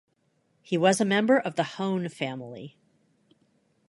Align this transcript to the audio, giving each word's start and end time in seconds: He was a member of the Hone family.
He 0.63 0.79
was 0.79 0.99
a 0.99 1.05
member 1.05 1.37
of 1.37 1.57
the 1.57 1.63
Hone 1.63 2.09
family. 2.09 2.75